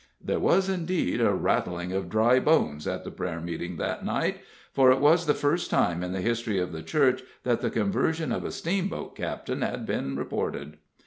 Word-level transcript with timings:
There 0.19 0.39
was, 0.39 0.67
indeed, 0.67 1.21
a 1.21 1.31
rattling 1.31 1.91
of 1.91 2.09
dry 2.09 2.39
bones 2.39 2.87
at 2.87 3.03
the 3.03 3.11
prayer 3.11 3.39
meeting 3.39 3.77
that 3.77 4.03
night, 4.03 4.39
for 4.73 4.91
it 4.91 4.99
was 4.99 5.27
the 5.27 5.35
first 5.35 5.69
time 5.69 6.01
in 6.03 6.11
the 6.11 6.21
history 6.21 6.57
of 6.57 6.71
the 6.71 6.81
church 6.81 7.21
that 7.43 7.61
the 7.61 7.69
conversion 7.69 8.31
of 8.31 8.43
a 8.43 8.49
steamboat 8.49 9.15
captain 9.15 9.61
had 9.61 9.85
been 9.85 10.15
reported. 10.17 10.77